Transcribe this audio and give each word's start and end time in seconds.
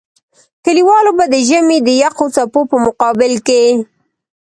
کلیوالو 0.65 1.11
به 1.17 1.25
د 1.33 1.35
ژمي 1.47 1.77
د 1.83 1.89
يخو 2.01 2.25
څپو 2.35 2.61
په 2.71 2.77
مقابل 2.85 3.33
کې. 3.47 3.63